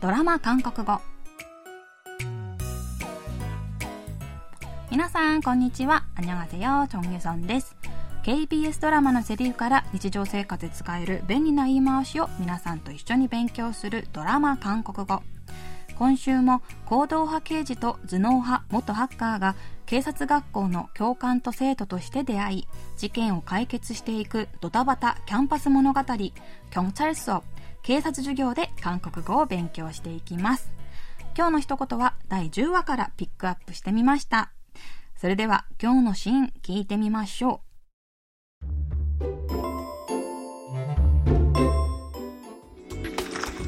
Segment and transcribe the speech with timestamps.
[0.00, 0.98] ドラマ韓国語。
[4.90, 6.04] 皆さんこんにちは。
[6.14, 7.76] アニョガセヨチョンギュソンです
[8.22, 15.22] KBS ドラマのセリフから日常生活で使える便利な言い回しを皆さんと一緒に勉強するドラマ韓国語。
[15.98, 19.54] 今週も行動派刑事と頭脳派元ハッカーが
[19.84, 27.42] 警察学校の教官と生徒として出会い事件を解決していくドタバタキャンパス物語「キョンチャルスー
[27.83, 30.71] 警察授業で韓国語を勉強していきます
[31.35, 34.51] 今日の一言は第10話からピックアップしてみました
[35.15, 37.65] それでは今日のシーン聞いてみましょう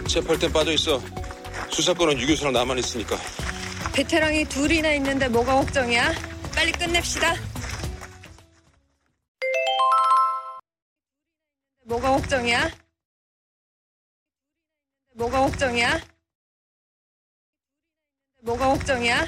[0.08, 1.00] 체포할땐빠져있어
[1.70, 3.18] 수사권은 유교수랑 나만 있으니까.
[3.94, 6.12] 베테랑이 둘이나 있는데 뭐가 걱정이야?
[6.56, 7.36] 빨리 끝냅시다.
[11.86, 12.70] 뭐가 걱정이야?
[15.16, 16.00] 뭐가 걱정이야?
[18.44, 19.28] 뭐가 걱정이야?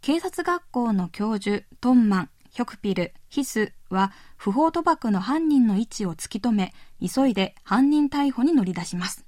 [0.00, 9.26] 警察学校の教授トンマンヒョクピルヒスは 不法賭博の犯人の位置を突き止め急いで犯人逮捕に乗り出します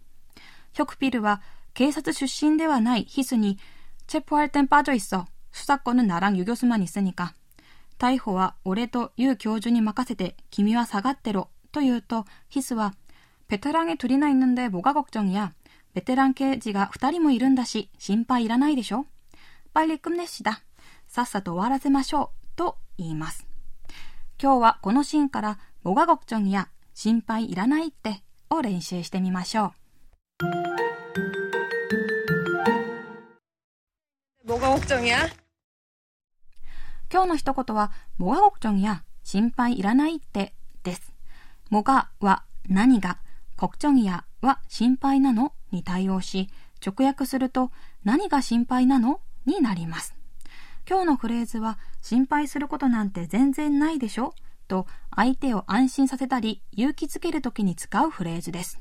[0.73, 1.43] ヒョクピルは
[1.75, 3.59] 警察出身ではないヒスに
[4.07, 7.35] チェポ할땐빠져있어수사권은나랑유교수만있으니까
[7.99, 12.95] 逮捕は俺とユウ教授に任せて君は下がってろと言うとヒスは
[13.49, 15.53] ベテラン이 둘이나있는데뭐가걱정이야
[15.95, 19.07] ベテラン刑事が二人もいるんだし心配いらないでしょ
[19.75, 20.63] 빨리끝내시다
[21.07, 23.47] さっさと終わらせましょうと言います
[24.43, 29.73] 今日はこのシーンから뭐가걱정이야心配いらないってを練習してみましょう
[34.47, 35.29] 뭐가걱정이야
[37.13, 41.13] 今日の一言は、뭐가걱정이야心配いらないってです。
[41.69, 43.19] もがは何が、
[43.58, 46.50] 国庁チョは心配なのに対応し、
[46.86, 47.72] 直訳すると
[48.04, 49.20] 何が心配なの？
[49.46, 50.16] になります。
[50.88, 54.36] 今日のフレーズは心配することなんて全然ないでしょ？
[54.68, 54.86] と
[55.16, 58.80] 相手を安心させたり勇気づける時に使うフレーズです。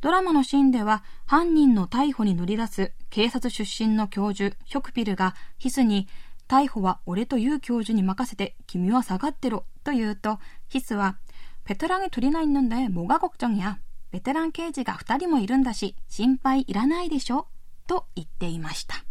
[0.00, 6.08] ドラマのシーンでは犯人の逮捕に乗り出す警察出身の教授ヒョクピルがヒスに
[6.48, 10.38] 逮捕は俺という教授に任せて君は下がってろと言うと
[10.68, 11.18] ヒスは
[11.65, 13.79] ベテランに取りないのでもが걱정や
[14.11, 17.47] ベテラン刑事が2人もいるんだし心配いらないでしょ
[17.87, 19.03] と言っていました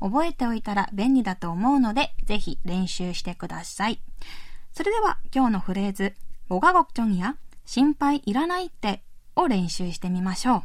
[0.00, 4.00] 覚えておいたら便利だと思うのでぜひ練習してください
[4.72, 6.14] それでは今日のフレーズ
[6.48, 7.36] もが걱정や
[7.66, 9.02] 心配いらないって
[9.36, 10.62] を練習してみましょう。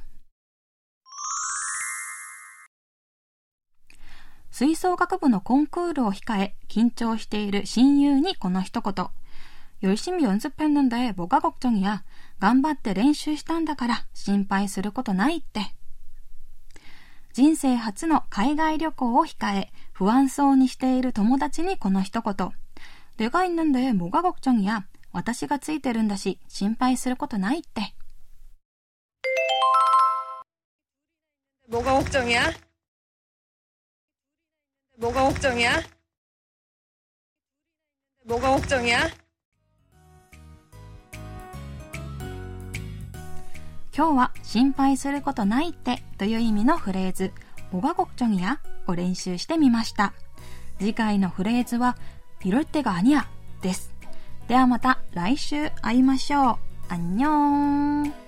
[4.52, 9.08] 吹奏楽部のコンクールを控え、緊張している親友にこの一言。
[9.82, 12.04] 열심히연습했는데뭐가걱정이야
[12.40, 15.74] 頑張って練習したんだから心配することないって。
[17.34, 22.52] 人生初の海外旅行を控え、不安そうにしている友達にこの一言。
[23.18, 27.94] 내가있는데뭐가걱정이야私がついてるんだし心配することないって。
[31.70, 32.54] 뭐가 걱정이야?
[34.98, 35.84] 뭐가 걱정이야?
[38.26, 39.21] 뭐가 걱정이야?
[43.95, 47.33] 今日は心配することないってという意味のフレーズ、
[47.73, 50.15] おがごくちょぎやを練習してみました。
[50.79, 51.97] 次回のフレーズは、
[52.39, 53.29] ピルテがアニア
[53.61, 53.93] です。
[54.49, 56.57] ではまた来週会いましょう。
[56.89, 58.22] アンニョーン。